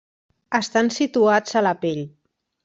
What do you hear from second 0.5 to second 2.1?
Estan situats a la pell.